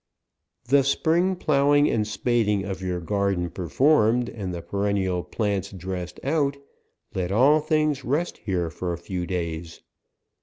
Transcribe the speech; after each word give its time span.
The 0.67 0.83
spring 0.83 1.35
ploughing 1.35 1.87
and 1.87 2.07
spading 2.07 2.65
of 2.65 2.81
your 2.81 2.99
garden 2.99 3.51
performed, 3.51 4.29
and 4.29 4.51
the 4.51 4.63
perennial 4.63 5.21
plants 5.23 5.69
dressed 5.71 6.19
out, 6.23 6.57
let 7.13 7.31
all 7.31 7.59
things 7.59 8.03
rest 8.03 8.37
here 8.39 8.71
for 8.71 8.93
a 8.93 8.97
few 8.97 9.27
days. 9.27 9.83